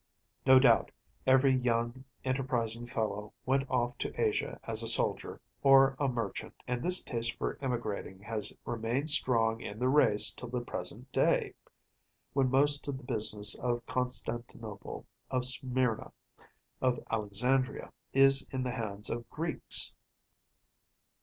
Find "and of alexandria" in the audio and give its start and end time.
16.39-17.93